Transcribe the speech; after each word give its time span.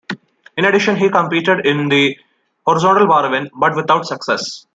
In 0.57 0.65
addition, 0.65 0.95
he 0.95 1.11
competed 1.11 1.63
in 1.67 1.87
the 1.87 2.17
horizontal 2.65 3.05
bar 3.05 3.27
event, 3.27 3.51
but 3.55 3.75
without 3.75 4.07
success. 4.07 4.65